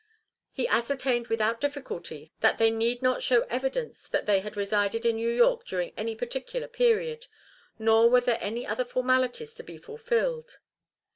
He 0.51 0.67
ascertained 0.67 1.27
without 1.27 1.61
difficulty 1.61 2.33
that 2.39 2.57
they 2.57 2.71
need 2.71 3.03
not 3.03 3.21
show 3.21 3.41
evidence 3.51 4.07
that 4.07 4.25
they 4.25 4.39
had 4.39 4.57
resided 4.57 5.05
in 5.05 5.15
New 5.15 5.29
York 5.29 5.63
during 5.63 5.93
any 5.95 6.15
particular 6.15 6.67
period, 6.67 7.27
nor 7.77 8.09
were 8.09 8.21
there 8.21 8.39
any 8.41 8.65
other 8.65 8.83
formalities 8.83 9.53
to 9.53 9.63
be 9.63 9.77
fulfilled. 9.77 10.57